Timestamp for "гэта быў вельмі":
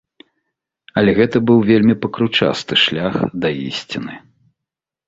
1.19-1.95